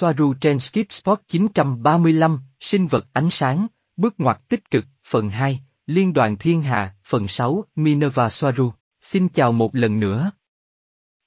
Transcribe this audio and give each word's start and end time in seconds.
Soaru 0.00 0.34
trên 0.34 0.58
Skip 0.60 0.92
Spot 0.92 1.20
935, 1.28 2.38
Sinh 2.60 2.86
vật 2.86 3.06
ánh 3.12 3.30
sáng, 3.30 3.66
bước 3.96 4.14
ngoặt 4.18 4.40
tích 4.48 4.70
cực, 4.70 4.84
phần 5.06 5.28
2, 5.28 5.60
Liên 5.86 6.12
đoàn 6.12 6.36
Thiên 6.36 6.62
Hà, 6.62 6.94
phần 7.04 7.28
6, 7.28 7.64
Minerva 7.76 8.28
Soaru. 8.28 8.72
Xin 9.00 9.28
chào 9.28 9.52
một 9.52 9.74
lần 9.74 10.00
nữa. 10.00 10.30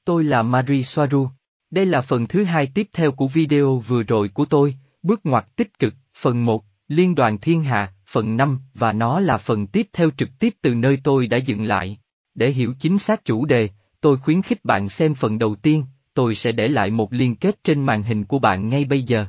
Tôi 0.06 0.24
là 0.24 0.44
Marie 0.44 0.84
Soaru. 0.84 1.30
Đây 1.70 1.86
là 1.86 2.02
phần 2.02 2.28
thứ 2.28 2.44
hai 2.44 2.72
tiếp 2.76 2.90
theo 2.94 3.12
của 3.12 3.28
video 3.28 3.78
vừa 3.80 4.04
rồi 4.04 4.30
của 4.30 4.46
tôi, 4.46 4.76
bước 5.04 5.20
ngoặt 5.24 5.56
tích 5.56 5.80
cực, 5.80 5.94
phần 6.18 6.46
1, 6.46 6.64
Liên 6.88 7.16
đoàn 7.16 7.38
Thiên 7.38 7.64
Hà, 7.64 7.94
phần 8.08 8.38
5, 8.38 8.60
và 8.74 8.94
nó 8.94 9.20
là 9.20 9.38
phần 9.38 9.68
tiếp 9.68 9.88
theo 9.94 10.10
trực 10.18 10.30
tiếp 10.40 10.56
từ 10.62 10.76
nơi 10.76 10.98
tôi 11.04 11.28
đã 11.28 11.38
dựng 11.38 11.64
lại. 11.64 11.98
Để 12.36 12.52
hiểu 12.52 12.74
chính 12.80 13.00
xác 13.00 13.26
chủ 13.26 13.46
đề, 13.46 13.70
tôi 14.02 14.18
khuyến 14.18 14.42
khích 14.42 14.66
bạn 14.66 14.90
xem 14.90 15.16
phần 15.16 15.40
đầu 15.40 15.56
tiên, 15.56 15.84
tôi 16.14 16.36
sẽ 16.36 16.52
để 16.52 16.68
lại 16.68 16.90
một 16.90 17.14
liên 17.14 17.36
kết 17.36 17.64
trên 17.64 17.86
màn 17.86 18.04
hình 18.04 18.26
của 18.26 18.40
bạn 18.40 18.70
ngay 18.70 18.86
bây 18.86 19.04
giờ. 19.04 19.26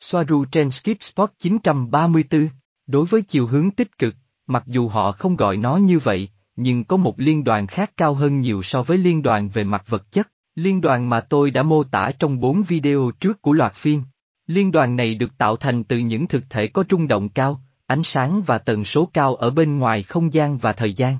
Soaru 0.00 0.44
trên 0.44 0.70
Skip 0.70 1.02
Spot 1.02 1.30
934, 1.38 2.48
đối 2.86 3.06
với 3.06 3.22
chiều 3.22 3.46
hướng 3.46 3.70
tích 3.70 3.98
cực, 3.98 4.14
mặc 4.46 4.62
dù 4.66 4.88
họ 4.88 5.12
không 5.12 5.36
gọi 5.36 5.56
nó 5.56 5.76
như 5.76 5.98
vậy, 5.98 6.28
nhưng 6.56 6.84
có 6.84 6.96
một 6.96 7.20
liên 7.20 7.44
đoàn 7.44 7.66
khác 7.66 7.92
cao 7.96 8.14
hơn 8.14 8.40
nhiều 8.40 8.62
so 8.62 8.82
với 8.82 8.98
liên 8.98 9.22
đoàn 9.22 9.48
về 9.48 9.64
mặt 9.64 9.84
vật 9.88 10.12
chất, 10.12 10.28
liên 10.54 10.80
đoàn 10.80 11.10
mà 11.10 11.20
tôi 11.20 11.50
đã 11.50 11.62
mô 11.62 11.84
tả 11.84 12.10
trong 12.18 12.40
4 12.40 12.62
video 12.62 13.10
trước 13.20 13.42
của 13.42 13.52
loạt 13.52 13.74
phim. 13.74 14.02
Liên 14.46 14.72
đoàn 14.72 14.96
này 14.96 15.14
được 15.14 15.38
tạo 15.38 15.56
thành 15.56 15.84
từ 15.84 15.98
những 15.98 16.26
thực 16.26 16.50
thể 16.50 16.66
có 16.66 16.82
trung 16.82 17.08
động 17.08 17.28
cao, 17.28 17.60
ánh 17.86 18.02
sáng 18.02 18.42
và 18.42 18.58
tần 18.58 18.84
số 18.84 19.10
cao 19.12 19.34
ở 19.34 19.50
bên 19.50 19.78
ngoài 19.78 20.02
không 20.02 20.32
gian 20.32 20.58
và 20.58 20.72
thời 20.72 20.92
gian. 20.92 21.16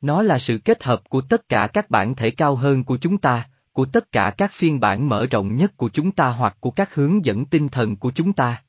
Nó 0.00 0.22
là 0.22 0.38
sự 0.38 0.58
kết 0.58 0.82
hợp 0.82 1.02
của 1.08 1.20
tất 1.20 1.48
cả 1.48 1.68
các 1.72 1.90
bản 1.90 2.14
thể 2.14 2.30
cao 2.30 2.56
hơn 2.56 2.84
của 2.84 2.96
chúng 2.96 3.18
ta, 3.18 3.48
của 3.72 3.84
tất 3.84 4.12
cả 4.12 4.34
các 4.38 4.52
phiên 4.52 4.80
bản 4.80 5.08
mở 5.08 5.26
rộng 5.26 5.56
nhất 5.56 5.76
của 5.76 5.88
chúng 5.88 6.12
ta 6.12 6.28
hoặc 6.28 6.56
của 6.60 6.70
các 6.70 6.94
hướng 6.94 7.24
dẫn 7.24 7.44
tinh 7.44 7.68
thần 7.68 7.96
của 7.96 8.10
chúng 8.10 8.32
ta. 8.32 8.62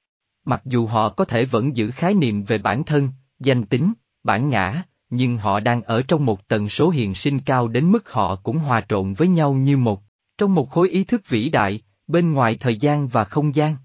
Mặc 0.45 0.61
dù 0.65 0.87
họ 0.87 1.09
có 1.09 1.25
thể 1.25 1.45
vẫn 1.45 1.75
giữ 1.75 1.91
khái 1.91 2.13
niệm 2.13 2.43
về 2.43 2.57
bản 2.57 2.83
thân, 2.83 3.09
danh 3.39 3.65
tính, 3.65 3.93
bản 4.23 4.49
ngã, 4.49 4.83
nhưng 5.09 5.37
họ 5.37 5.59
đang 5.59 5.81
ở 5.81 6.01
trong 6.01 6.25
một 6.25 6.47
tần 6.47 6.69
số 6.69 6.89
hiện 6.89 7.15
sinh 7.15 7.39
cao 7.39 7.67
đến 7.67 7.91
mức 7.91 8.09
họ 8.11 8.35
cũng 8.35 8.57
hòa 8.57 8.81
trộn 8.89 9.13
với 9.13 9.27
nhau 9.27 9.53
như 9.53 9.77
một, 9.77 10.01
trong 10.37 10.55
một 10.55 10.71
khối 10.71 10.89
ý 10.89 11.03
thức 11.03 11.29
vĩ 11.29 11.49
đại, 11.49 11.81
bên 12.07 12.31
ngoài 12.31 12.57
thời 12.59 12.75
gian 12.75 13.07
và 13.07 13.23
không 13.23 13.55
gian. 13.55 13.75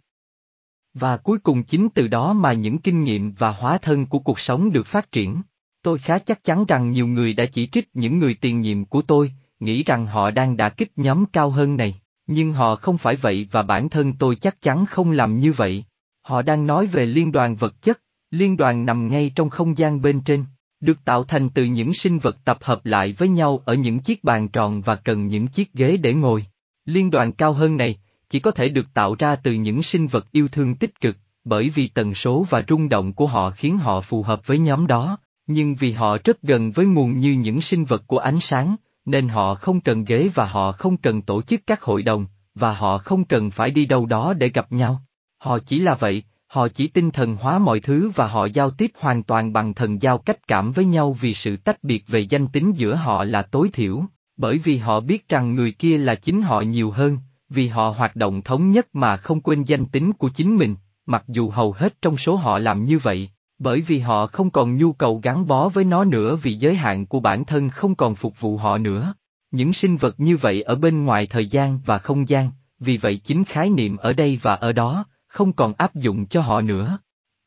Và 0.95 1.17
cuối 1.17 1.39
cùng 1.39 1.63
chính 1.63 1.89
từ 1.89 2.09
đó 2.09 2.33
mà 2.33 2.53
những 2.53 2.79
kinh 2.79 3.05
nghiệm 3.05 3.33
và 3.33 3.51
hóa 3.51 3.79
thân 3.79 4.07
của 4.07 4.19
cuộc 4.19 4.41
sống 4.41 4.73
được 4.73 4.87
phát 4.87 5.13
triển. 5.13 5.43
Tôi 5.83 5.99
khá 5.99 6.19
chắc 6.19 6.45
chắn 6.45 6.65
rằng 6.69 6.91
nhiều 6.91 7.07
người 7.07 7.33
đã 7.33 7.47
chỉ 7.47 7.67
trích 7.67 7.89
những 7.95 8.19
người 8.19 8.35
tiền 8.35 8.61
nhiệm 8.61 8.85
của 8.85 9.03
tôi, 9.03 9.33
nghĩ 9.61 9.83
rằng 9.83 10.07
họ 10.07 10.31
đang 10.31 10.57
đả 10.57 10.69
kích 10.69 10.93
nhóm 10.97 11.27
cao 11.27 11.51
hơn 11.51 11.77
này, 11.77 12.01
nhưng 12.27 12.53
họ 12.53 12.77
không 12.77 12.99
phải 12.99 13.17
vậy 13.17 13.49
và 13.51 13.63
bản 13.63 13.89
thân 13.89 14.13
tôi 14.13 14.37
chắc 14.37 14.61
chắn 14.61 14.87
không 14.87 15.11
làm 15.11 15.39
như 15.39 15.53
vậy. 15.53 15.85
Họ 16.23 16.43
đang 16.43 16.67
nói 16.67 16.87
về 16.87 17.07
liên 17.07 17.33
đoàn 17.33 17.57
vật 17.57 17.83
chất, 17.83 18.01
liên 18.31 18.57
đoàn 18.57 18.87
nằm 18.87 19.09
ngay 19.09 19.33
trong 19.35 19.51
không 19.51 19.79
gian 19.79 20.03
bên 20.03 20.21
trên, 20.21 20.45
được 20.81 21.05
tạo 21.05 21.25
thành 21.25 21.49
từ 21.49 21.65
những 21.65 21.95
sinh 21.95 22.19
vật 22.19 22.37
tập 22.45 22.59
hợp 22.61 22.87
lại 22.87 23.15
với 23.19 23.29
nhau 23.29 23.63
ở 23.65 23.75
những 23.75 23.99
chiếc 23.99 24.25
bàn 24.25 24.49
tròn 24.49 24.81
và 24.81 24.97
cần 24.97 25.27
những 25.27 25.47
chiếc 25.47 25.73
ghế 25.73 25.97
để 25.97 26.15
ngồi. 26.15 26.47
Liên 26.85 27.11
đoàn 27.11 27.33
cao 27.33 27.53
hơn 27.53 27.77
này, 27.77 27.99
chỉ 28.31 28.41
có 28.41 28.51
thể 28.51 28.69
được 28.69 28.87
tạo 28.95 29.15
ra 29.19 29.37
từ 29.37 29.53
những 29.53 29.83
sinh 29.83 30.07
vật 30.07 30.33
yêu 30.33 30.49
thương 30.49 30.75
tích 30.75 31.01
cực, 31.01 31.17
bởi 31.45 31.71
vì 31.71 31.89
tần 31.89 32.15
số 32.15 32.47
và 32.51 32.65
rung 32.69 32.89
động 32.89 33.13
của 33.13 33.27
họ 33.27 33.51
khiến 33.51 33.79
họ 33.79 34.01
phù 34.01 34.23
hợp 34.23 34.47
với 34.47 34.59
nhóm 34.59 34.87
đó, 34.87 35.19
nhưng 35.47 35.75
vì 35.75 35.93
họ 35.93 36.17
rất 36.25 36.43
gần 36.43 36.73
với 36.73 36.87
nguồn 36.87 37.19
như 37.19 37.33
những 37.33 37.61
sinh 37.61 37.85
vật 37.85 38.03
của 38.07 38.19
ánh 38.19 38.41
sáng, 38.41 38.77
nên 39.09 39.29
họ 39.29 39.55
không 39.55 39.81
cần 39.81 40.05
ghế 40.05 40.31
và 40.35 40.47
họ 40.47 40.73
không 40.73 40.97
cần 40.97 41.23
tổ 41.23 41.43
chức 41.43 41.61
các 41.67 41.83
hội 41.83 42.03
đồng, 42.03 42.27
và 42.55 42.73
họ 42.73 42.99
không 42.99 43.25
cần 43.25 43.51
phải 43.51 43.71
đi 43.71 43.87
đâu 43.87 44.07
đó 44.07 44.33
để 44.33 44.49
gặp 44.49 44.73
nhau. 44.73 45.03
Họ 45.39 45.59
chỉ 45.59 45.81
là 45.81 45.95
vậy, 45.95 46.23
họ 46.47 46.69
chỉ 46.69 46.89
tinh 46.89 47.11
thần 47.11 47.37
hóa 47.37 47.59
mọi 47.59 47.81
thứ 47.81 48.11
và 48.15 48.27
họ 48.27 48.45
giao 48.45 48.71
tiếp 48.71 48.93
hoàn 48.99 49.23
toàn 49.23 49.53
bằng 49.53 49.75
thần 49.75 50.03
giao 50.03 50.19
cách 50.19 50.49
cảm 50.49 50.73
với 50.73 50.85
nhau 50.85 51.17
vì 51.21 51.35
sự 51.35 51.57
tách 51.57 51.85
biệt 51.85 52.05
về 52.09 52.21
danh 52.21 52.47
tính 52.47 52.73
giữa 52.77 52.95
họ 52.95 53.25
là 53.25 53.43
tối 53.43 53.71
thiểu, 53.73 54.03
bởi 54.37 54.59
vì 54.59 54.77
họ 54.77 55.01
biết 55.01 55.29
rằng 55.29 55.55
người 55.55 55.73
kia 55.73 55.99
là 55.99 56.15
chính 56.15 56.43
họ 56.43 56.61
nhiều 56.61 56.91
hơn, 56.91 57.19
vì 57.49 57.69
họ 57.69 57.91
hoạt 57.91 58.17
động 58.17 58.43
thống 58.43 58.71
nhất 58.71 58.89
mà 58.93 59.17
không 59.17 59.41
quên 59.41 59.63
danh 59.63 59.87
tính 59.87 60.13
của 60.13 60.29
chính 60.29 60.57
mình, 60.57 60.77
mặc 61.07 61.25
dù 61.29 61.51
hầu 61.51 61.73
hết 61.73 62.03
trong 62.03 62.17
số 62.17 62.37
họ 62.37 62.59
làm 62.59 62.85
như 62.85 62.99
vậy, 62.99 63.31
bởi 63.59 63.81
vì 63.81 63.99
họ 63.99 64.27
không 64.27 64.51
còn 64.51 64.77
nhu 64.77 64.93
cầu 64.93 65.21
gắn 65.23 65.47
bó 65.47 65.69
với 65.69 65.85
nó 65.85 66.05
nữa 66.05 66.37
vì 66.37 66.55
giới 66.55 66.75
hạn 66.75 67.07
của 67.07 67.21
bản 67.21 67.45
thân 67.45 67.69
không 67.69 67.95
còn 67.95 68.15
phục 68.15 68.41
vụ 68.41 68.57
họ 68.57 68.79
nữa. 68.79 69.15
Những 69.51 69.73
sinh 69.73 69.97
vật 69.97 70.21
như 70.21 70.37
vậy 70.37 70.63
ở 70.63 70.75
bên 70.75 71.05
ngoài 71.05 71.27
thời 71.27 71.47
gian 71.47 71.81
và 71.85 71.99
không 71.99 72.29
gian, 72.29 72.51
vì 72.81 72.97
vậy 72.97 73.17
chính 73.17 73.45
khái 73.45 73.71
niệm 73.71 73.97
ở 73.97 74.13
đây 74.13 74.39
và 74.43 74.55
ở 74.55 74.73
đó, 74.73 75.05
không 75.27 75.53
còn 75.53 75.73
áp 75.79 75.95
dụng 75.95 76.27
cho 76.27 76.41
họ 76.41 76.61
nữa. 76.61 76.99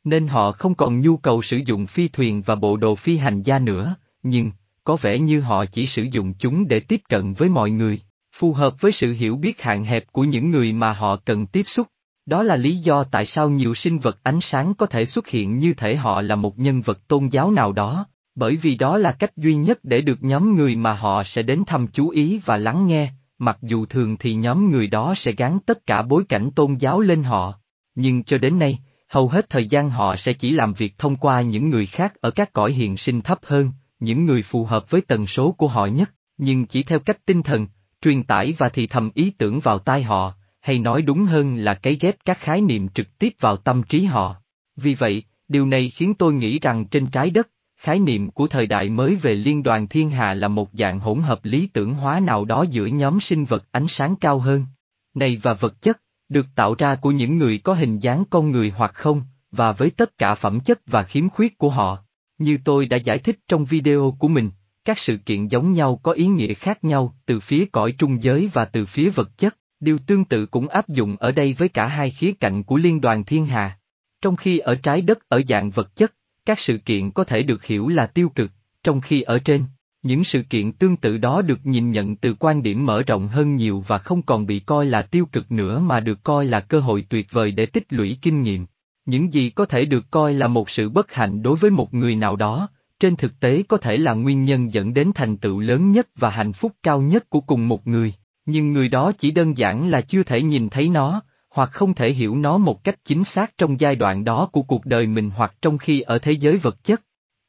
Nên 0.03 0.27
họ 0.27 0.51
không 0.51 0.75
còn 0.75 0.99
nhu 0.99 1.17
cầu 1.17 1.41
sử 1.41 1.57
dụng 1.65 1.87
phi 1.87 2.07
thuyền 2.07 2.41
và 2.41 2.55
bộ 2.55 2.77
đồ 2.77 2.95
phi 2.95 3.17
hành 3.17 3.41
gia 3.41 3.59
nữa, 3.59 3.95
nhưng, 4.23 4.51
có 4.83 4.95
vẻ 4.95 5.19
như 5.19 5.41
họ 5.41 5.65
chỉ 5.65 5.87
sử 5.87 6.03
dụng 6.03 6.33
chúng 6.33 6.67
để 6.67 6.79
tiếp 6.79 7.01
cận 7.09 7.33
với 7.33 7.49
mọi 7.49 7.71
người, 7.71 8.01
phù 8.33 8.53
hợp 8.53 8.81
với 8.81 8.91
sự 8.91 9.13
hiểu 9.13 9.35
biết 9.35 9.61
hạn 9.61 9.83
hẹp 9.83 10.11
của 10.11 10.23
những 10.23 10.51
người 10.51 10.73
mà 10.73 10.93
họ 10.93 11.15
cần 11.15 11.47
tiếp 11.47 11.63
xúc. 11.67 11.87
Đó 12.31 12.43
là 12.43 12.55
lý 12.55 12.75
do 12.75 13.03
tại 13.03 13.25
sao 13.25 13.49
nhiều 13.49 13.75
sinh 13.75 13.99
vật 13.99 14.23
ánh 14.23 14.41
sáng 14.41 14.73
có 14.73 14.85
thể 14.85 15.05
xuất 15.05 15.27
hiện 15.27 15.57
như 15.57 15.73
thể 15.73 15.95
họ 15.95 16.21
là 16.21 16.35
một 16.35 16.59
nhân 16.59 16.81
vật 16.81 17.07
tôn 17.07 17.27
giáo 17.27 17.51
nào 17.51 17.71
đó, 17.71 18.05
bởi 18.35 18.55
vì 18.55 18.75
đó 18.75 18.97
là 18.97 19.11
cách 19.11 19.37
duy 19.37 19.55
nhất 19.55 19.79
để 19.83 20.01
được 20.01 20.23
nhóm 20.23 20.55
người 20.55 20.75
mà 20.75 20.93
họ 20.93 21.23
sẽ 21.23 21.43
đến 21.43 21.63
thăm 21.67 21.87
chú 21.87 22.09
ý 22.09 22.41
và 22.45 22.57
lắng 22.57 22.87
nghe, 22.87 23.09
mặc 23.37 23.57
dù 23.61 23.85
thường 23.85 24.17
thì 24.17 24.33
nhóm 24.33 24.71
người 24.71 24.87
đó 24.87 25.13
sẽ 25.17 25.31
gắn 25.31 25.59
tất 25.65 25.85
cả 25.85 26.01
bối 26.01 26.23
cảnh 26.29 26.49
tôn 26.55 26.75
giáo 26.75 26.99
lên 26.99 27.23
họ. 27.23 27.53
Nhưng 27.95 28.23
cho 28.23 28.37
đến 28.37 28.59
nay, 28.59 28.79
hầu 29.09 29.27
hết 29.27 29.49
thời 29.49 29.65
gian 29.65 29.89
họ 29.89 30.15
sẽ 30.15 30.33
chỉ 30.33 30.51
làm 30.51 30.73
việc 30.73 30.97
thông 30.97 31.15
qua 31.15 31.41
những 31.41 31.69
người 31.69 31.85
khác 31.85 32.13
ở 32.21 32.31
các 32.31 32.53
cõi 32.53 32.71
hiện 32.71 32.97
sinh 32.97 33.21
thấp 33.21 33.39
hơn, 33.43 33.71
những 33.99 34.25
người 34.25 34.41
phù 34.41 34.65
hợp 34.65 34.89
với 34.89 35.01
tần 35.01 35.27
số 35.27 35.51
của 35.51 35.67
họ 35.67 35.85
nhất, 35.85 36.11
nhưng 36.37 36.65
chỉ 36.65 36.83
theo 36.83 36.99
cách 36.99 37.25
tinh 37.25 37.41
thần, 37.41 37.67
truyền 38.01 38.23
tải 38.23 38.53
và 38.57 38.69
thì 38.69 38.87
thầm 38.87 39.09
ý 39.13 39.31
tưởng 39.37 39.59
vào 39.59 39.79
tai 39.79 40.03
họ, 40.03 40.33
hay 40.61 40.79
nói 40.79 41.01
đúng 41.01 41.25
hơn 41.25 41.55
là 41.55 41.73
cấy 41.73 41.97
ghép 42.01 42.15
các 42.25 42.39
khái 42.39 42.61
niệm 42.61 42.87
trực 42.89 43.17
tiếp 43.17 43.33
vào 43.39 43.57
tâm 43.57 43.83
trí 43.83 44.03
họ. 44.03 44.35
Vì 44.75 44.95
vậy, 44.95 45.23
điều 45.47 45.65
này 45.65 45.89
khiến 45.89 46.13
tôi 46.13 46.33
nghĩ 46.33 46.59
rằng 46.59 46.85
trên 46.85 47.07
trái 47.07 47.29
đất, 47.29 47.49
khái 47.77 47.99
niệm 47.99 48.31
của 48.31 48.47
thời 48.47 48.67
đại 48.67 48.89
mới 48.89 49.15
về 49.15 49.35
liên 49.35 49.63
đoàn 49.63 49.87
thiên 49.87 50.09
hà 50.09 50.33
là 50.33 50.47
một 50.47 50.69
dạng 50.73 50.99
hỗn 50.99 51.21
hợp 51.21 51.45
lý 51.45 51.67
tưởng 51.73 51.93
hóa 51.93 52.19
nào 52.19 52.45
đó 52.45 52.65
giữa 52.69 52.85
nhóm 52.85 53.19
sinh 53.19 53.45
vật 53.45 53.63
ánh 53.71 53.87
sáng 53.87 54.15
cao 54.15 54.39
hơn. 54.39 54.65
Này 55.13 55.39
và 55.41 55.53
vật 55.53 55.81
chất, 55.81 56.01
được 56.29 56.45
tạo 56.55 56.75
ra 56.77 56.95
của 56.95 57.11
những 57.11 57.37
người 57.37 57.57
có 57.57 57.73
hình 57.73 57.99
dáng 57.99 58.23
con 58.29 58.51
người 58.51 58.73
hoặc 58.77 58.91
không, 58.93 59.21
và 59.51 59.71
với 59.71 59.89
tất 59.89 60.17
cả 60.17 60.35
phẩm 60.35 60.59
chất 60.59 60.81
và 60.85 61.03
khiếm 61.03 61.29
khuyết 61.29 61.57
của 61.57 61.69
họ. 61.69 61.97
Như 62.37 62.57
tôi 62.63 62.85
đã 62.85 62.97
giải 62.97 63.19
thích 63.19 63.39
trong 63.47 63.65
video 63.65 64.15
của 64.19 64.27
mình, 64.27 64.49
các 64.85 64.99
sự 64.99 65.17
kiện 65.17 65.47
giống 65.47 65.73
nhau 65.73 65.99
có 66.03 66.11
ý 66.11 66.27
nghĩa 66.27 66.53
khác 66.53 66.83
nhau 66.83 67.15
từ 67.25 67.39
phía 67.39 67.65
cõi 67.65 67.91
trung 67.97 68.23
giới 68.23 68.49
và 68.53 68.65
từ 68.65 68.85
phía 68.85 69.09
vật 69.09 69.37
chất. 69.37 69.57
Điều 69.81 69.97
tương 69.97 70.25
tự 70.25 70.45
cũng 70.45 70.67
áp 70.67 70.89
dụng 70.89 71.15
ở 71.19 71.31
đây 71.31 71.53
với 71.53 71.69
cả 71.69 71.87
hai 71.87 72.11
khía 72.11 72.31
cạnh 72.39 72.63
của 72.63 72.77
liên 72.77 73.01
đoàn 73.01 73.23
thiên 73.23 73.45
hà. 73.45 73.77
Trong 74.21 74.35
khi 74.35 74.59
ở 74.59 74.75
trái 74.75 75.01
đất 75.01 75.29
ở 75.29 75.41
dạng 75.47 75.69
vật 75.69 75.95
chất, 75.95 76.13
các 76.45 76.59
sự 76.59 76.77
kiện 76.77 77.11
có 77.11 77.23
thể 77.23 77.43
được 77.43 77.63
hiểu 77.63 77.87
là 77.87 78.07
tiêu 78.07 78.29
cực, 78.29 78.51
trong 78.83 79.01
khi 79.01 79.21
ở 79.21 79.39
trên, 79.39 79.63
những 80.03 80.23
sự 80.23 80.43
kiện 80.49 80.71
tương 80.71 80.97
tự 80.97 81.17
đó 81.17 81.41
được 81.41 81.59
nhìn 81.63 81.91
nhận 81.91 82.15
từ 82.15 82.35
quan 82.39 82.63
điểm 82.63 82.85
mở 82.85 83.03
rộng 83.03 83.27
hơn 83.27 83.55
nhiều 83.55 83.83
và 83.87 83.97
không 83.97 84.21
còn 84.21 84.45
bị 84.45 84.59
coi 84.59 84.85
là 84.85 85.01
tiêu 85.01 85.25
cực 85.31 85.51
nữa 85.51 85.79
mà 85.79 85.99
được 85.99 86.23
coi 86.23 86.45
là 86.45 86.59
cơ 86.59 86.79
hội 86.79 87.05
tuyệt 87.09 87.27
vời 87.31 87.51
để 87.51 87.65
tích 87.65 87.85
lũy 87.89 88.17
kinh 88.21 88.41
nghiệm. 88.41 88.65
Những 89.05 89.33
gì 89.33 89.49
có 89.49 89.65
thể 89.65 89.85
được 89.85 90.11
coi 90.11 90.33
là 90.33 90.47
một 90.47 90.69
sự 90.69 90.89
bất 90.89 91.13
hạnh 91.13 91.41
đối 91.41 91.57
với 91.57 91.71
một 91.71 91.93
người 91.93 92.15
nào 92.15 92.35
đó, 92.35 92.69
trên 92.99 93.15
thực 93.15 93.39
tế 93.39 93.63
có 93.67 93.77
thể 93.77 93.97
là 93.97 94.13
nguyên 94.13 94.43
nhân 94.43 94.73
dẫn 94.73 94.93
đến 94.93 95.11
thành 95.15 95.37
tựu 95.37 95.59
lớn 95.59 95.91
nhất 95.91 96.07
và 96.15 96.29
hạnh 96.29 96.53
phúc 96.53 96.71
cao 96.83 97.01
nhất 97.01 97.29
của 97.29 97.41
cùng 97.41 97.67
một 97.67 97.87
người 97.87 98.13
nhưng 98.45 98.73
người 98.73 98.89
đó 98.89 99.11
chỉ 99.17 99.31
đơn 99.31 99.57
giản 99.57 99.89
là 99.89 100.01
chưa 100.01 100.23
thể 100.23 100.41
nhìn 100.41 100.69
thấy 100.69 100.89
nó, 100.89 101.21
hoặc 101.49 101.69
không 101.71 101.93
thể 101.93 102.11
hiểu 102.11 102.35
nó 102.35 102.57
một 102.57 102.83
cách 102.83 103.05
chính 103.05 103.23
xác 103.23 103.57
trong 103.57 103.79
giai 103.79 103.95
đoạn 103.95 104.23
đó 104.23 104.49
của 104.51 104.61
cuộc 104.61 104.85
đời 104.85 105.07
mình 105.07 105.31
hoặc 105.35 105.53
trong 105.61 105.77
khi 105.77 106.01
ở 106.01 106.19
thế 106.19 106.31
giới 106.31 106.57
vật 106.57 106.83
chất. 106.83 107.01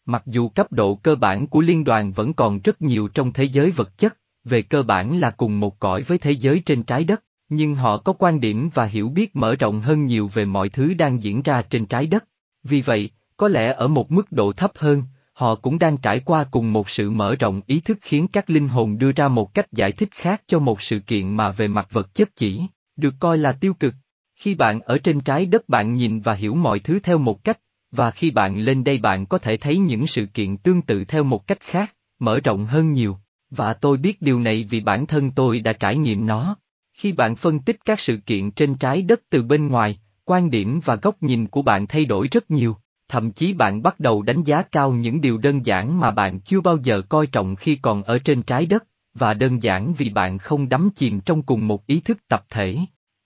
Mặc 0.06 0.22
dù 0.26 0.48
cấp 0.48 0.72
độ 0.72 0.94
cơ 0.94 1.16
bản 1.16 1.46
của 1.46 1.60
liên 1.60 1.84
đoàn 1.84 2.12
vẫn 2.12 2.32
còn 2.32 2.60
rất 2.60 2.82
nhiều 2.82 3.08
trong 3.08 3.32
thế 3.32 3.44
giới 3.44 3.70
vật 3.70 3.98
chất, 3.98 4.18
về 4.44 4.62
cơ 4.62 4.82
bản 4.82 5.18
là 5.20 5.30
cùng 5.30 5.60
một 5.60 5.78
cõi 5.78 6.02
với 6.02 6.18
thế 6.18 6.30
giới 6.30 6.62
trên 6.66 6.82
trái 6.82 7.04
đất, 7.04 7.24
nhưng 7.48 7.74
họ 7.74 7.96
có 7.98 8.12
quan 8.12 8.40
điểm 8.40 8.70
và 8.74 8.84
hiểu 8.84 9.08
biết 9.08 9.36
mở 9.36 9.54
rộng 9.54 9.80
hơn 9.80 10.06
nhiều 10.06 10.30
về 10.34 10.44
mọi 10.44 10.68
thứ 10.68 10.94
đang 10.94 11.22
diễn 11.22 11.42
ra 11.42 11.62
trên 11.62 11.86
trái 11.86 12.06
đất. 12.06 12.24
Vì 12.64 12.82
vậy, 12.82 13.10
có 13.36 13.48
lẽ 13.48 13.72
ở 13.72 13.88
một 13.88 14.12
mức 14.12 14.32
độ 14.32 14.52
thấp 14.52 14.72
hơn, 14.74 15.02
họ 15.32 15.54
cũng 15.54 15.78
đang 15.78 15.96
trải 15.96 16.20
qua 16.20 16.44
cùng 16.50 16.72
một 16.72 16.90
sự 16.90 17.10
mở 17.10 17.34
rộng 17.34 17.60
ý 17.66 17.80
thức 17.80 17.98
khiến 18.00 18.28
các 18.28 18.50
linh 18.50 18.68
hồn 18.68 18.98
đưa 18.98 19.12
ra 19.12 19.28
một 19.28 19.54
cách 19.54 19.72
giải 19.72 19.92
thích 19.92 20.08
khác 20.12 20.42
cho 20.46 20.58
một 20.58 20.82
sự 20.82 20.98
kiện 20.98 21.36
mà 21.36 21.50
về 21.50 21.68
mặt 21.68 21.88
vật 21.90 22.14
chất 22.14 22.36
chỉ, 22.36 22.60
được 22.96 23.14
coi 23.20 23.38
là 23.38 23.52
tiêu 23.52 23.74
cực. 23.74 23.94
Khi 24.36 24.54
bạn 24.54 24.80
ở 24.80 24.98
trên 24.98 25.20
trái 25.20 25.46
đất 25.46 25.68
bạn 25.68 25.94
nhìn 25.94 26.20
và 26.20 26.34
hiểu 26.34 26.54
mọi 26.54 26.78
thứ 26.78 26.98
theo 27.02 27.18
một 27.18 27.44
cách, 27.44 27.58
và 27.90 28.10
khi 28.10 28.30
bạn 28.30 28.58
lên 28.58 28.84
đây 28.84 28.98
bạn 28.98 29.26
có 29.26 29.38
thể 29.38 29.56
thấy 29.56 29.78
những 29.78 30.06
sự 30.06 30.26
kiện 30.26 30.56
tương 30.56 30.82
tự 30.82 31.04
theo 31.04 31.24
một 31.24 31.46
cách 31.46 31.60
khác, 31.60 31.94
mở 32.18 32.40
rộng 32.44 32.66
hơn 32.66 32.92
nhiều, 32.92 33.18
và 33.50 33.74
tôi 33.74 33.96
biết 33.96 34.22
điều 34.22 34.40
này 34.40 34.66
vì 34.70 34.80
bản 34.80 35.06
thân 35.06 35.30
tôi 35.30 35.60
đã 35.60 35.72
trải 35.72 35.96
nghiệm 35.96 36.26
nó. 36.26 36.56
Khi 36.92 37.12
bạn 37.12 37.36
phân 37.36 37.58
tích 37.58 37.76
các 37.84 38.00
sự 38.00 38.16
kiện 38.16 38.50
trên 38.50 38.74
trái 38.74 39.02
đất 39.02 39.20
từ 39.30 39.42
bên 39.42 39.68
ngoài, 39.68 39.98
quan 40.24 40.50
điểm 40.50 40.80
và 40.84 40.96
góc 40.96 41.22
nhìn 41.22 41.46
của 41.46 41.62
bạn 41.62 41.86
thay 41.86 42.04
đổi 42.04 42.28
rất 42.28 42.50
nhiều, 42.50 42.76
thậm 43.12 43.32
chí 43.32 43.52
bạn 43.52 43.82
bắt 43.82 44.00
đầu 44.00 44.22
đánh 44.22 44.42
giá 44.42 44.62
cao 44.62 44.92
những 44.92 45.20
điều 45.20 45.38
đơn 45.38 45.66
giản 45.66 46.00
mà 46.00 46.10
bạn 46.10 46.40
chưa 46.40 46.60
bao 46.60 46.76
giờ 46.82 47.02
coi 47.08 47.26
trọng 47.26 47.56
khi 47.56 47.76
còn 47.76 48.02
ở 48.02 48.18
trên 48.18 48.42
trái 48.42 48.66
đất, 48.66 48.86
và 49.14 49.34
đơn 49.34 49.62
giản 49.62 49.94
vì 49.94 50.10
bạn 50.10 50.38
không 50.38 50.68
đắm 50.68 50.90
chìm 50.94 51.20
trong 51.20 51.42
cùng 51.42 51.68
một 51.68 51.86
ý 51.86 52.00
thức 52.00 52.18
tập 52.28 52.44
thể. 52.50 52.78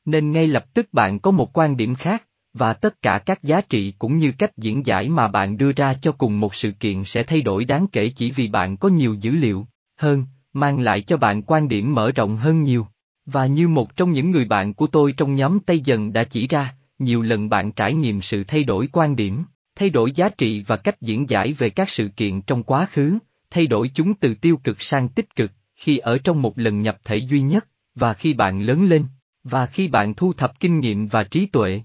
Nên 0.05 0.31
ngay 0.31 0.47
lập 0.47 0.75
tức 0.75 0.89
bạn 0.93 1.19
có 1.19 1.31
một 1.31 1.59
quan 1.59 1.77
điểm 1.77 1.95
khác, 1.95 2.25
và 2.53 2.73
tất 2.73 3.03
cả 3.03 3.19
các 3.19 3.43
giá 3.43 3.61
trị 3.61 3.95
cũng 3.99 4.19
như 4.19 4.33
cách 4.39 4.57
diễn 4.57 4.87
giải 4.87 5.09
mà 5.09 5.29
bạn 5.29 5.57
đưa 5.57 5.73
ra 5.73 5.95
cho 5.95 6.13
cùng 6.13 6.41
một 6.41 6.55
sự 6.55 6.71
kiện 6.71 7.05
sẽ 7.05 7.23
thay 7.23 7.43
đổi 7.43 7.65
đáng 7.65 7.87
kể 7.93 8.09
chỉ 8.09 8.31
vì 8.31 8.49
bạn 8.49 8.77
có 8.77 8.89
nhiều 8.89 9.15
dữ 9.15 9.31
liệu 9.31 9.67
hơn, 9.97 10.25
mang 10.53 10.81
lại 10.81 11.01
cho 11.01 11.17
bạn 11.17 11.43
quan 11.43 11.69
điểm 11.69 11.95
mở 11.95 12.13
rộng 12.13 12.37
hơn 12.37 12.63
nhiều. 12.63 12.87
Và 13.27 13.47
như 13.47 13.69
một 13.69 13.97
trong 13.97 14.13
những 14.13 14.31
người 14.31 14.45
bạn 14.45 14.75
của 14.75 14.87
tôi 14.87 15.15
trong 15.17 15.35
nhóm 15.35 15.59
Tây 15.61 15.81
Dần 15.81 16.13
đã 16.13 16.25
chỉ 16.25 16.49
ra, 16.49 16.75
nhiều 16.99 17.23
lần 17.23 17.49
bạn 17.49 17.73
trải 17.73 17.95
nghiệm 17.95 18.23
sự 18.23 18.45
thay 18.45 18.65
đổi 18.65 18.89
quan 18.93 19.17
điểm, 19.17 19.45
thay 19.77 19.91
đổi 19.91 20.13
giá 20.13 20.29
trị 20.29 20.65
và 20.67 20.77
cách 20.77 21.01
diễn 21.01 21.29
giải 21.29 21.53
về 21.53 21.71
các 21.71 21.91
sự 21.91 22.09
kiện 22.17 22.43
trong 22.43 22.63
quá 22.63 22.87
khứ, 22.93 23.19
thay 23.51 23.67
đổi 23.67 23.91
chúng 23.95 24.15
từ 24.15 24.35
tiêu 24.35 24.57
cực 24.65 24.83
sang 24.83 25.09
tích 25.09 25.37
cực, 25.37 25.53
khi 25.75 25.99
ở 25.99 26.19
trong 26.19 26.43
một 26.43 26.59
lần 26.59 26.83
nhập 26.83 26.99
thể 27.05 27.17
duy 27.17 27.41
nhất, 27.41 27.69
và 27.95 28.15
khi 28.15 28.35
bạn 28.35 28.61
lớn 28.61 28.85
lên, 28.89 29.05
và 29.45 29.67
khi 29.67 29.89
bạn 29.89 30.15
thu 30.15 30.33
thập 30.33 30.61
kinh 30.61 30.81
nghiệm 30.81 31.07
và 31.07 31.25
trí 31.25 31.47
tuệ. 31.47 31.83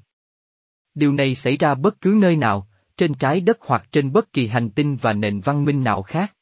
Điều 0.93 1.13
này 1.13 1.35
xảy 1.35 1.57
ra 1.57 1.75
bất 1.75 2.01
cứ 2.01 2.17
nơi 2.21 2.35
nào, 2.35 2.67
trên 2.97 3.13
trái 3.13 3.41
đất 3.41 3.57
hoặc 3.61 3.87
trên 3.91 4.11
bất 4.11 4.33
kỳ 4.33 4.47
hành 4.47 4.69
tinh 4.69 4.97
và 5.01 5.13
nền 5.13 5.39
văn 5.39 5.65
minh 5.65 5.83
nào 5.83 6.01
khác. 6.01 6.33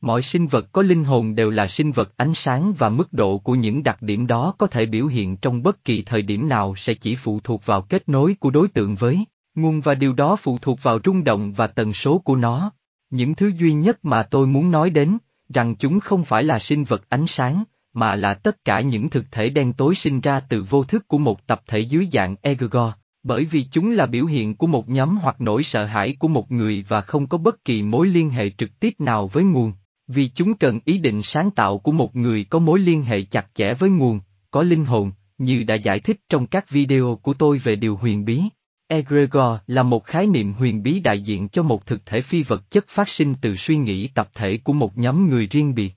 Mọi 0.00 0.22
sinh 0.22 0.46
vật 0.46 0.72
có 0.72 0.82
linh 0.82 1.04
hồn 1.04 1.34
đều 1.34 1.50
là 1.50 1.66
sinh 1.66 1.92
vật 1.92 2.16
ánh 2.16 2.34
sáng 2.34 2.74
và 2.78 2.88
mức 2.88 3.12
độ 3.12 3.38
của 3.38 3.54
những 3.54 3.82
đặc 3.82 4.02
điểm 4.02 4.26
đó 4.26 4.54
có 4.58 4.66
thể 4.66 4.86
biểu 4.86 5.06
hiện 5.06 5.36
trong 5.36 5.62
bất 5.62 5.84
kỳ 5.84 6.02
thời 6.02 6.22
điểm 6.22 6.48
nào 6.48 6.74
sẽ 6.76 6.94
chỉ 6.94 7.14
phụ 7.14 7.40
thuộc 7.40 7.66
vào 7.66 7.82
kết 7.82 8.08
nối 8.08 8.36
của 8.40 8.50
đối 8.50 8.68
tượng 8.68 8.94
với 8.94 9.24
nguồn 9.60 9.80
và 9.80 9.94
điều 9.94 10.12
đó 10.12 10.36
phụ 10.36 10.58
thuộc 10.58 10.82
vào 10.82 10.98
rung 11.04 11.24
động 11.24 11.52
và 11.52 11.66
tần 11.66 11.92
số 11.92 12.18
của 12.18 12.36
nó. 12.36 12.72
Những 13.10 13.34
thứ 13.34 13.52
duy 13.58 13.72
nhất 13.72 14.04
mà 14.04 14.22
tôi 14.22 14.46
muốn 14.46 14.70
nói 14.70 14.90
đến, 14.90 15.18
rằng 15.54 15.76
chúng 15.76 16.00
không 16.00 16.24
phải 16.24 16.44
là 16.44 16.58
sinh 16.58 16.84
vật 16.84 17.08
ánh 17.08 17.26
sáng, 17.26 17.64
mà 17.92 18.14
là 18.14 18.34
tất 18.34 18.64
cả 18.64 18.80
những 18.80 19.10
thực 19.10 19.24
thể 19.30 19.50
đen 19.50 19.72
tối 19.72 19.94
sinh 19.94 20.20
ra 20.20 20.40
từ 20.40 20.62
vô 20.62 20.84
thức 20.84 21.08
của 21.08 21.18
một 21.18 21.46
tập 21.46 21.62
thể 21.66 21.78
dưới 21.78 22.08
dạng 22.12 22.36
egregor, 22.42 22.90
bởi 23.22 23.44
vì 23.44 23.64
chúng 23.72 23.90
là 23.90 24.06
biểu 24.06 24.26
hiện 24.26 24.56
của 24.56 24.66
một 24.66 24.88
nhóm 24.88 25.16
hoặc 25.16 25.40
nỗi 25.40 25.62
sợ 25.62 25.84
hãi 25.84 26.16
của 26.18 26.28
một 26.28 26.52
người 26.52 26.84
và 26.88 27.00
không 27.00 27.26
có 27.26 27.38
bất 27.38 27.64
kỳ 27.64 27.82
mối 27.82 28.06
liên 28.06 28.30
hệ 28.30 28.50
trực 28.50 28.80
tiếp 28.80 28.94
nào 28.98 29.28
với 29.28 29.44
nguồn, 29.44 29.72
vì 30.06 30.28
chúng 30.28 30.54
cần 30.54 30.80
ý 30.84 30.98
định 30.98 31.22
sáng 31.22 31.50
tạo 31.50 31.78
của 31.78 31.92
một 31.92 32.16
người 32.16 32.44
có 32.44 32.58
mối 32.58 32.78
liên 32.78 33.02
hệ 33.02 33.22
chặt 33.22 33.46
chẽ 33.54 33.74
với 33.74 33.90
nguồn, 33.90 34.20
có 34.50 34.62
linh 34.62 34.84
hồn, 34.84 35.12
như 35.38 35.62
đã 35.62 35.74
giải 35.74 36.00
thích 36.00 36.20
trong 36.28 36.46
các 36.46 36.70
video 36.70 37.18
của 37.22 37.34
tôi 37.34 37.58
về 37.58 37.76
điều 37.76 37.96
huyền 37.96 38.24
bí. 38.24 38.42
Egregor 38.90 39.58
là 39.66 39.82
một 39.82 40.04
khái 40.04 40.26
niệm 40.26 40.52
huyền 40.52 40.82
bí 40.82 41.00
đại 41.00 41.20
diện 41.20 41.48
cho 41.48 41.62
một 41.62 41.86
thực 41.86 42.06
thể 42.06 42.20
phi 42.20 42.42
vật 42.42 42.70
chất 42.70 42.84
phát 42.88 43.08
sinh 43.08 43.34
từ 43.40 43.56
suy 43.56 43.76
nghĩ 43.76 44.08
tập 44.14 44.30
thể 44.34 44.58
của 44.64 44.72
một 44.72 44.98
nhóm 44.98 45.28
người 45.28 45.46
riêng 45.46 45.74
biệt. 45.74 45.94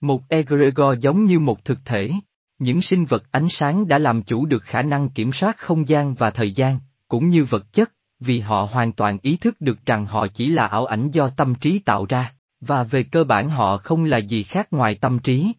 Một 0.00 0.22
egregor 0.28 0.98
giống 1.00 1.24
như 1.24 1.40
một 1.40 1.64
thực 1.64 1.78
thể. 1.84 2.10
Những 2.58 2.82
sinh 2.82 3.04
vật 3.04 3.24
ánh 3.30 3.48
sáng 3.48 3.88
đã 3.88 3.98
làm 3.98 4.22
chủ 4.22 4.46
được 4.46 4.62
khả 4.62 4.82
năng 4.82 5.08
kiểm 5.08 5.32
soát 5.32 5.58
không 5.58 5.88
gian 5.88 6.14
và 6.14 6.30
thời 6.30 6.52
gian, 6.52 6.78
cũng 7.08 7.28
như 7.28 7.44
vật 7.44 7.72
chất, 7.72 7.92
vì 8.20 8.40
họ 8.40 8.68
hoàn 8.72 8.92
toàn 8.92 9.18
ý 9.22 9.36
thức 9.36 9.60
được 9.60 9.86
rằng 9.86 10.06
họ 10.06 10.26
chỉ 10.26 10.50
là 10.50 10.66
ảo 10.66 10.86
ảnh 10.86 11.10
do 11.10 11.28
tâm 11.28 11.54
trí 11.54 11.78
tạo 11.78 12.06
ra, 12.08 12.34
và 12.60 12.84
về 12.84 13.02
cơ 13.02 13.24
bản 13.24 13.50
họ 13.50 13.76
không 13.76 14.04
là 14.04 14.18
gì 14.18 14.42
khác 14.42 14.68
ngoài 14.70 14.94
tâm 14.94 15.18
trí. 15.18 15.52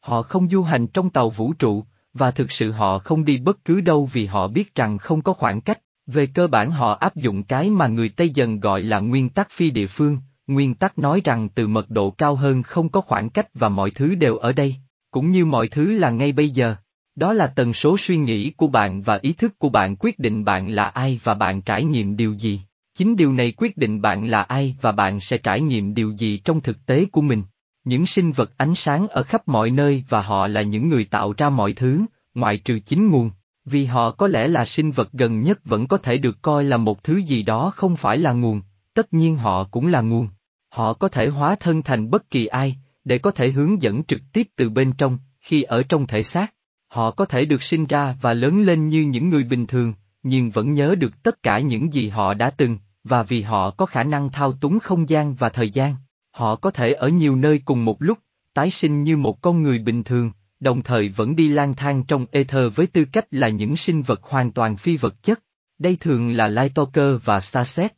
Họ 0.00 0.22
không 0.22 0.48
du 0.48 0.62
hành 0.62 0.86
trong 0.86 1.10
tàu 1.10 1.30
vũ 1.30 1.52
trụ, 1.52 1.84
và 2.14 2.30
thực 2.30 2.52
sự 2.52 2.72
họ 2.72 2.98
không 2.98 3.24
đi 3.24 3.38
bất 3.38 3.64
cứ 3.64 3.80
đâu 3.80 4.08
vì 4.12 4.26
họ 4.26 4.48
biết 4.48 4.74
rằng 4.74 4.98
không 4.98 5.22
có 5.22 5.32
khoảng 5.32 5.60
cách, 5.60 5.80
về 6.06 6.26
cơ 6.26 6.46
bản 6.46 6.70
họ 6.70 6.92
áp 6.92 7.16
dụng 7.16 7.42
cái 7.42 7.70
mà 7.70 7.86
người 7.86 8.08
Tây 8.08 8.30
dần 8.30 8.60
gọi 8.60 8.82
là 8.82 9.00
nguyên 9.00 9.28
tắc 9.28 9.50
phi 9.50 9.70
địa 9.70 9.86
phương, 9.86 10.18
nguyên 10.46 10.74
tắc 10.74 10.98
nói 10.98 11.20
rằng 11.24 11.48
từ 11.48 11.66
mật 11.66 11.90
độ 11.90 12.10
cao 12.10 12.34
hơn 12.34 12.62
không 12.62 12.88
có 12.88 13.00
khoảng 13.00 13.30
cách 13.30 13.48
và 13.54 13.68
mọi 13.68 13.90
thứ 13.90 14.14
đều 14.14 14.36
ở 14.36 14.52
đây, 14.52 14.76
cũng 15.10 15.30
như 15.30 15.44
mọi 15.44 15.68
thứ 15.68 15.98
là 15.98 16.10
ngay 16.10 16.32
bây 16.32 16.50
giờ. 16.50 16.76
Đó 17.14 17.32
là 17.32 17.46
tần 17.46 17.74
số 17.74 17.96
suy 17.98 18.16
nghĩ 18.16 18.50
của 18.50 18.68
bạn 18.68 19.02
và 19.02 19.18
ý 19.22 19.32
thức 19.32 19.58
của 19.58 19.68
bạn 19.68 19.96
quyết 19.96 20.18
định 20.18 20.44
bạn 20.44 20.68
là 20.68 20.84
ai 20.84 21.20
và 21.22 21.34
bạn 21.34 21.62
trải 21.62 21.84
nghiệm 21.84 22.16
điều 22.16 22.32
gì. 22.32 22.60
Chính 22.94 23.16
điều 23.16 23.32
này 23.32 23.52
quyết 23.56 23.76
định 23.76 24.00
bạn 24.00 24.26
là 24.26 24.42
ai 24.42 24.76
và 24.80 24.92
bạn 24.92 25.20
sẽ 25.20 25.38
trải 25.38 25.60
nghiệm 25.60 25.94
điều 25.94 26.10
gì 26.10 26.40
trong 26.44 26.60
thực 26.60 26.86
tế 26.86 27.04
của 27.12 27.20
mình. 27.20 27.42
Những 27.84 28.06
sinh 28.06 28.32
vật 28.32 28.50
ánh 28.56 28.74
sáng 28.74 29.08
ở 29.08 29.22
khắp 29.22 29.48
mọi 29.48 29.70
nơi 29.70 30.04
và 30.08 30.22
họ 30.22 30.46
là 30.46 30.62
những 30.62 30.88
người 30.88 31.04
tạo 31.04 31.34
ra 31.36 31.50
mọi 31.50 31.72
thứ, 31.72 32.00
ngoại 32.34 32.56
trừ 32.56 32.78
chính 32.78 33.08
nguồn, 33.08 33.30
vì 33.64 33.84
họ 33.84 34.10
có 34.10 34.26
lẽ 34.26 34.48
là 34.48 34.64
sinh 34.64 34.90
vật 34.90 35.12
gần 35.12 35.40
nhất 35.40 35.60
vẫn 35.64 35.86
có 35.86 35.98
thể 35.98 36.18
được 36.18 36.42
coi 36.42 36.64
là 36.64 36.76
một 36.76 37.04
thứ 37.04 37.16
gì 37.16 37.42
đó 37.42 37.72
không 37.76 37.96
phải 37.96 38.18
là 38.18 38.32
nguồn, 38.32 38.62
tất 38.94 39.14
nhiên 39.14 39.36
họ 39.36 39.64
cũng 39.64 39.86
là 39.86 40.00
nguồn. 40.00 40.28
Họ 40.68 40.92
có 40.92 41.08
thể 41.08 41.28
hóa 41.28 41.56
thân 41.60 41.82
thành 41.82 42.10
bất 42.10 42.30
kỳ 42.30 42.46
ai, 42.46 42.76
để 43.04 43.18
có 43.18 43.30
thể 43.30 43.50
hướng 43.50 43.82
dẫn 43.82 44.04
trực 44.04 44.20
tiếp 44.32 44.48
từ 44.56 44.70
bên 44.70 44.92
trong, 44.92 45.18
khi 45.40 45.62
ở 45.62 45.82
trong 45.82 46.06
thể 46.06 46.22
xác. 46.22 46.54
Họ 46.88 47.10
có 47.10 47.24
thể 47.24 47.44
được 47.44 47.62
sinh 47.62 47.86
ra 47.86 48.16
và 48.20 48.34
lớn 48.34 48.62
lên 48.62 48.88
như 48.88 49.02
những 49.02 49.28
người 49.28 49.44
bình 49.44 49.66
thường, 49.66 49.94
nhưng 50.22 50.50
vẫn 50.50 50.74
nhớ 50.74 50.94
được 50.94 51.22
tất 51.22 51.42
cả 51.42 51.58
những 51.58 51.92
gì 51.92 52.08
họ 52.08 52.34
đã 52.34 52.50
từng, 52.50 52.78
và 53.04 53.22
vì 53.22 53.42
họ 53.42 53.70
có 53.70 53.86
khả 53.86 54.04
năng 54.04 54.30
thao 54.30 54.52
túng 54.52 54.78
không 54.78 55.08
gian 55.08 55.34
và 55.34 55.48
thời 55.48 55.70
gian, 55.70 55.94
họ 56.32 56.56
có 56.56 56.70
thể 56.70 56.92
ở 56.92 57.08
nhiều 57.08 57.36
nơi 57.36 57.62
cùng 57.64 57.84
một 57.84 58.02
lúc, 58.02 58.18
tái 58.54 58.70
sinh 58.70 59.02
như 59.02 59.16
một 59.16 59.42
con 59.42 59.62
người 59.62 59.78
bình 59.78 60.02
thường, 60.02 60.30
đồng 60.60 60.82
thời 60.82 61.08
vẫn 61.08 61.36
đi 61.36 61.48
lang 61.48 61.74
thang 61.74 62.04
trong 62.08 62.26
ether 62.32 62.74
với 62.74 62.86
tư 62.86 63.04
cách 63.12 63.26
là 63.30 63.48
những 63.48 63.76
sinh 63.76 64.02
vật 64.02 64.22
hoàn 64.22 64.52
toàn 64.52 64.76
phi 64.76 64.96
vật 64.96 65.22
chất. 65.22 65.40
Đây 65.78 65.96
thường 66.00 66.30
là 66.30 66.48
Lightoker 66.48 67.16
và 67.24 67.40
Starset. 67.40 67.92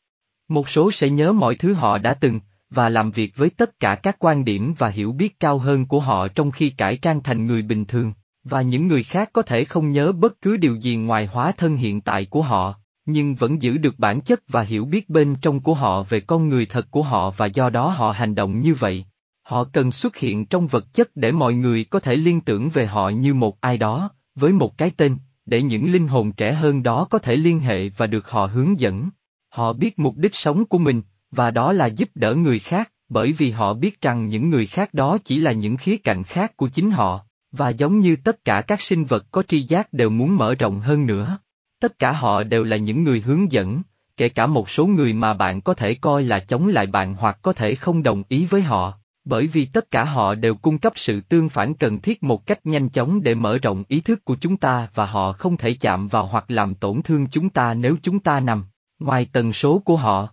Một 0.48 0.69
số 0.69 0.92
sẽ 0.92 1.10
nhớ 1.10 1.32
mọi 1.32 1.54
thứ 1.54 1.72
họ 1.72 1.98
đã 1.98 2.14
từng, 2.14 2.40
và 2.70 2.88
làm 2.88 3.10
việc 3.10 3.36
với 3.36 3.50
tất 3.50 3.81
cả 3.81 3.94
các 3.94 4.16
quan 4.19 4.44
điểm 4.44 4.75
và 4.78 4.88
hiểu 4.88 5.12
biết 5.12 5.40
cao 5.40 5.58
hơn 5.58 5.86
của 5.86 6.00
họ 6.00 6.28
trong 6.28 6.50
khi 6.50 6.70
cải 6.70 6.96
trang 6.96 7.22
thành 7.22 7.46
người 7.46 7.62
bình 7.62 7.84
thường, 7.84 8.12
và 8.44 8.62
những 8.62 8.86
người 8.86 9.02
khác 9.02 9.31
có 9.32 9.42
thể 9.42 9.64
không 9.64 9.92
nhớ 9.92 10.12
bất 10.12 10.40
cứ 10.42 10.56
điều 10.56 10.75
gì 10.75 10.96
ngoài 10.96 11.26
hóa 11.26 11.52
thân 11.52 11.76
hiện 11.76 12.00
tại 12.00 12.25
của 12.25 12.42
họ, 12.42 12.75
nhưng 13.06 13.34
vẫn 13.34 13.62
giữ 13.62 13.76
được 13.76 13.98
bản 13.98 14.20
chất 14.20 14.42
và 14.48 14.62
hiểu 14.62 14.84
biết 14.84 15.10
bên 15.10 15.36
trong 15.42 15.60
của 15.60 15.74
họ 15.74 16.02
về 16.02 16.20
con 16.20 16.48
người 16.48 16.66
thật 16.66 16.90
của 16.90 17.02
họ 17.02 17.30
và 17.30 17.46
do 17.46 17.70
đó 17.70 17.88
họ 17.88 18.10
hành 18.10 18.34
động 18.34 18.60
như 18.60 18.74
vậy. 18.74 19.04
Họ 19.42 19.64
cần 19.64 19.92
xuất 19.92 20.16
hiện 20.16 20.46
trong 20.46 20.66
vật 20.66 20.94
chất 20.94 21.16
để 21.16 21.32
mọi 21.32 21.54
người 21.54 21.84
có 21.84 22.00
thể 22.00 22.16
liên 22.16 22.40
tưởng 22.40 22.68
về 22.68 22.86
họ 22.86 23.08
như 23.08 23.34
một 23.34 23.60
ai 23.60 23.78
đó, 23.78 24.10
với 24.34 24.52
một 24.52 24.78
cái 24.78 24.90
tên, 24.96 25.16
để 25.46 25.62
những 25.62 25.92
linh 25.92 26.08
hồn 26.08 26.32
trẻ 26.32 26.52
hơn 26.52 26.82
đó 26.82 27.06
có 27.10 27.18
thể 27.18 27.36
liên 27.36 27.60
hệ 27.60 27.88
và 27.88 28.06
được 28.06 28.31
họ 28.31 28.46
hướng 28.46 28.81
dẫn. 28.81 29.10
Họ 29.50 29.72
biết 29.72 29.98
mục 29.98 30.17
đích 30.17 30.34
sống 30.34 30.64
của 30.64 30.79
mình, 30.79 31.02
và 31.31 31.50
đó 31.50 31.72
là 31.72 31.86
giúp 31.86 32.08
đỡ 32.14 32.34
người 32.34 32.58
khác, 32.58 32.90
bởi 33.08 33.32
vì 33.32 33.50
họ 33.50 33.74
biết 33.74 34.00
rằng 34.00 34.29
những 34.29 34.50
người 34.50 34.67
khác 34.67 34.94
đó 34.94 35.19
chỉ 35.24 35.38
là 35.38 35.52
những 35.52 35.76
khía 35.76 35.96
cạnh 35.96 36.24
khác 36.24 36.56
của 36.56 36.69
chính 36.69 36.90
họ, 36.90 37.26
và 37.52 37.69
giống 37.69 37.98
như 37.98 38.17
tất 38.17 38.44
cả 38.44 38.60
các 38.60 38.82
sinh 38.82 39.05
vật 39.05 39.26
có 39.31 39.43
tri 39.43 39.62
giác 39.62 39.93
đều 39.93 40.10
muốn 40.10 40.36
mở 40.36 40.55
rộng 40.55 40.81
hơn 40.81 41.06
nữa. 41.06 41.38
Tất 41.84 41.98
cả 41.98 42.12
họ 42.12 42.43
đều 42.43 42.64
là 42.64 42.76
những 42.76 43.05
người 43.05 43.20
hướng 43.20 43.53
dẫn, 43.53 43.82
kể 44.17 44.29
cả 44.29 44.46
một 44.46 44.70
số 44.70 44.86
người 44.86 45.12
mà 45.12 45.34
bạn 45.34 45.60
có 45.60 45.74
thể 45.74 45.94
coi 45.94 46.22
là 46.22 46.38
chống 46.38 46.69
lại 46.69 46.86
bạn 46.86 47.14
hoặc 47.14 47.38
có 47.43 47.53
thể 47.53 47.74
không 47.74 48.03
đồng 48.03 48.22
ý 48.29 48.46
với 48.46 48.62
họ, 48.62 48.93
bởi 49.24 49.46
vì 49.46 49.67
tất 49.67 49.91
cả 49.91 50.05
họ 50.05 50.34
đều 50.34 50.55
cung 50.55 50.79
cấp 50.79 50.93
sự 50.96 51.20
tương 51.20 51.48
phản 51.48 51.74
cần 51.74 52.00
thiết 52.00 52.22
một 52.22 52.46
cách 52.46 52.67
nhanh 52.67 52.88
chóng 52.88 53.22
để 53.22 53.34
mở 53.34 53.58
rộng 53.58 53.84
ý 53.88 54.00
thức 54.00 54.24
của 54.24 54.36
chúng 54.41 54.56
ta 54.56 54.88
và 54.94 55.06
họ 55.06 55.32
không 55.32 55.56
thể 55.56 55.76
chạm 55.81 56.08
vào 56.08 56.26
hoặc 56.26 56.44
làm 56.48 56.74
tổn 56.74 57.03
thương 57.03 57.26
chúng 57.26 57.50
ta 57.50 57.74
nếu 57.74 57.96
chúng 58.03 58.19
ta 58.19 58.41
nằm 58.41 58.64
ngoài 58.98 59.29
tần 59.32 59.53
số 59.53 59.79
của 59.79 59.96
họ. 59.96 60.29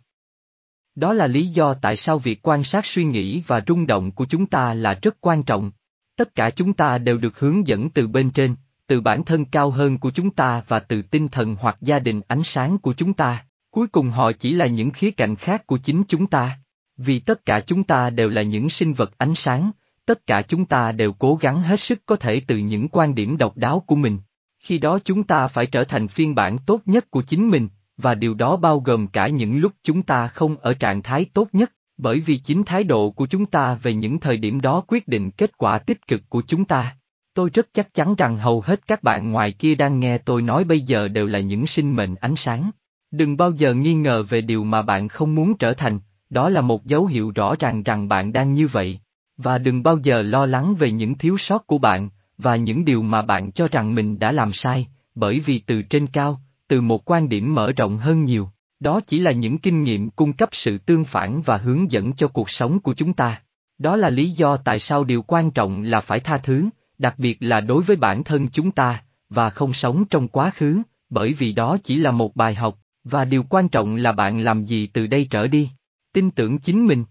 Đó 0.96 1.14
là 1.14 1.28
lý 1.28 1.48
do 1.48 1.74
tại 1.74 1.98
sao 1.98 2.20
việc 2.20 2.48
quan 2.48 2.64
sát 2.64 2.86
suy 2.86 3.04
nghĩ 3.04 3.44
và 3.48 3.62
rung 3.68 3.88
động 3.88 4.12
của 4.12 4.26
chúng 4.26 4.46
ta 4.46 4.74
là 4.74 5.00
rất 5.02 5.18
quan 5.22 5.44
trọng. 5.44 5.72
Tất 6.18 6.36
cả 6.36 6.50
chúng 6.50 6.74
ta 6.74 6.98
đều 6.98 7.18
được 7.18 7.40
hướng 7.40 7.68
dẫn 7.68 7.90
từ 7.90 8.08
bên 8.08 8.32
trên, 8.32 8.56
từ 8.92 9.02
bản 9.02 9.24
thân 9.24 9.46
cao 9.46 9.70
hơn 9.70 9.98
của 9.98 10.12
chúng 10.12 10.30
ta 10.30 10.64
và 10.68 10.80
từ 10.80 11.02
tinh 11.02 11.28
thần 11.28 11.56
hoặc 11.60 11.78
gia 11.82 12.00
đình 12.00 12.22
ánh 12.28 12.44
sáng 12.44 12.78
của 12.78 12.94
chúng 12.94 13.14
ta. 13.14 13.46
Cuối 13.70 13.88
cùng 13.88 14.10
họ 14.10 14.32
chỉ 14.32 14.54
là 14.54 14.66
những 14.66 14.92
khía 14.92 15.12
cạnh 15.12 15.36
khác 15.36 15.68
của 15.68 15.78
chính 15.78 16.04
chúng 16.08 16.28
ta. 16.28 16.60
Vì 16.98 17.20
tất 17.20 17.46
cả 17.46 17.60
chúng 17.60 17.84
ta 17.84 18.10
đều 18.10 18.30
là 18.30 18.42
những 18.42 18.70
sinh 18.70 18.94
vật 18.94 19.18
ánh 19.18 19.36
sáng, 19.36 19.72
tất 20.06 20.28
cả 20.28 20.42
chúng 20.42 20.66
ta 20.66 20.92
đều 20.92 21.14
cố 21.14 21.36
gắng 21.36 21.62
hết 21.62 21.80
sức 21.80 22.00
có 22.06 22.16
thể 22.16 22.42
từ 22.48 22.58
những 22.58 22.88
quan 22.88 23.16
điểm 23.16 23.38
độc 23.38 23.58
đáo 23.58 23.80
của 23.80 23.96
mình. 23.96 24.20
Khi 24.60 24.78
đó 24.78 25.00
chúng 25.04 25.24
ta 25.24 25.48
phải 25.48 25.66
trở 25.66 25.84
thành 25.84 26.08
phiên 26.08 26.36
bản 26.36 26.58
tốt 26.66 26.82
nhất 26.86 27.12
của 27.12 27.22
chính 27.22 27.50
mình, 27.50 27.68
và 27.98 28.16
điều 28.16 28.34
đó 28.34 28.56
bao 28.56 28.80
gồm 28.80 29.08
cả 29.08 29.28
những 29.28 29.58
lúc 29.58 29.72
chúng 29.84 30.04
ta 30.04 30.28
không 30.28 30.58
ở 30.58 30.74
trạng 30.74 31.02
thái 31.02 31.26
tốt 31.34 31.48
nhất, 31.54 31.72
bởi 31.98 32.20
vì 32.20 32.38
chính 32.38 32.64
thái 32.64 32.84
độ 32.84 33.12
của 33.12 33.28
chúng 33.28 33.46
ta 33.46 33.74
về 33.74 33.94
những 33.94 34.20
thời 34.20 34.38
điểm 34.38 34.62
đó 34.62 34.84
quyết 34.88 35.08
định 35.08 35.32
kết 35.32 35.58
quả 35.58 35.78
tích 35.78 36.08
cực 36.08 36.22
của 36.30 36.44
chúng 36.48 36.66
ta. 36.66 36.96
Tôi 37.34 37.50
rất 37.54 37.68
chắc 37.74 37.94
chắn 37.94 38.16
rằng 38.16 38.38
hầu 38.38 38.62
hết 38.62 38.88
các 38.88 39.04
bạn 39.04 39.32
ngoài 39.32 39.52
kia 39.52 39.76
đang 39.76 40.00
nghe 40.00 40.18
tôi 40.18 40.42
nói 40.42 40.64
bây 40.64 40.82
giờ 40.82 41.08
đều 41.08 41.28
là 41.28 41.40
những 41.40 41.68
sinh 41.68 41.96
mệnh 41.96 42.16
ánh 42.16 42.36
sáng. 42.36 42.72
Đừng 43.12 43.38
bao 43.38 43.52
giờ 43.52 43.74
nghi 43.74 43.94
ngờ 43.94 44.24
về 44.24 44.42
điều 44.42 44.64
mà 44.64 44.82
bạn 44.82 45.08
không 45.08 45.36
muốn 45.36 45.58
trở 45.58 45.74
thành, 45.74 46.00
đó 46.30 46.50
là 46.50 46.62
một 46.62 46.86
dấu 46.86 47.06
hiệu 47.06 47.32
rõ 47.36 47.56
ràng 47.60 47.84
rằng 47.84 48.08
bạn 48.08 48.34
đang 48.34 48.54
như 48.54 48.68
vậy. 48.68 49.00
Và 49.38 49.58
đừng 49.58 49.84
bao 49.84 49.98
giờ 49.98 50.22
lo 50.22 50.46
lắng 50.46 50.76
về 50.80 50.92
những 50.92 51.18
thiếu 51.18 51.38
sót 51.38 51.68
của 51.68 51.78
bạn, 51.78 52.10
và 52.38 52.56
những 52.56 52.86
điều 52.86 53.02
mà 53.02 53.22
bạn 53.22 53.52
cho 53.52 53.68
rằng 53.68 53.96
mình 53.96 54.20
đã 54.20 54.32
làm 54.32 54.54
sai, 54.54 54.88
bởi 55.16 55.40
vì 55.40 55.60
từ 55.60 55.82
trên 55.82 56.08
cao, 56.08 56.42
từ 56.68 56.82
một 56.82 57.12
quan 57.12 57.30
điểm 57.30 57.56
mở 57.56 57.72
rộng 57.72 57.98
hơn 57.98 58.26
nhiều, 58.26 58.50
đó 58.80 59.02
chỉ 59.08 59.20
là 59.20 59.32
những 59.32 59.58
kinh 59.58 59.84
nghiệm 59.84 60.10
cung 60.10 60.34
cấp 60.34 60.50
sự 60.52 60.78
tương 60.78 61.04
phản 61.04 61.42
và 61.42 61.58
hướng 61.58 61.92
dẫn 61.92 62.14
cho 62.14 62.28
cuộc 62.28 62.50
sống 62.50 62.80
của 62.80 62.94
chúng 62.94 63.14
ta. 63.14 63.42
Đó 63.78 63.96
là 63.96 64.10
lý 64.10 64.30
do 64.30 64.58
tại 64.58 64.80
sao 64.80 65.04
điều 65.04 65.22
quan 65.22 65.52
trọng 65.52 65.82
là 65.82 66.02
phải 66.02 66.20
tha 66.20 66.38
thứ, 66.38 66.70
đặc 67.02 67.20
biệt 67.20 67.38
là 67.40 67.62
đối 67.62 67.84
với 67.84 67.96
bản 67.96 68.24
thân 68.24 68.48
chúng 68.54 68.72
ta, 68.72 69.04
và 69.30 69.50
không 69.50 69.74
sống 69.74 70.06
trong 70.10 70.28
quá 70.28 70.52
khứ, 70.56 70.82
bởi 71.10 71.34
vì 71.34 71.54
đó 71.54 71.78
chỉ 71.84 71.98
là 71.98 72.12
một 72.12 72.36
bài 72.36 72.56
học, 72.56 72.80
và 73.04 73.26
điều 73.26 73.44
quan 73.44 73.70
trọng 73.70 73.96
là 73.96 74.12
bạn 74.12 74.40
làm 74.40 74.66
gì 74.66 74.88
từ 74.88 75.08
đây 75.08 75.28
trở 75.30 75.48
đi. 75.48 75.70
Tin 76.14 76.32
tưởng 76.32 76.60
chính 76.60 76.88
mình. 76.88 77.06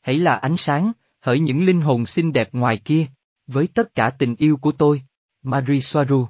Hãy 0.00 0.18
là 0.18 0.36
ánh 0.36 0.56
sáng, 0.56 0.92
hỡi 1.20 1.40
những 1.40 1.66
linh 1.66 1.80
hồn 1.80 2.06
xinh 2.06 2.32
đẹp 2.32 2.48
ngoài 2.52 2.76
kia, 2.76 3.06
với 3.46 3.66
tất 3.66 3.94
cả 3.94 4.10
tình 4.10 4.36
yêu 4.38 4.56
của 4.56 4.72
tôi. 4.72 5.02
Marie 5.42 5.80
Soaru 5.80 6.28